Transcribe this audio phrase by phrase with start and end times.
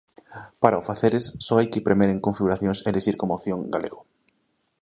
[0.61, 4.05] Para o faceres só hai que premer en Configuracións e elixir como opción 'Galego'.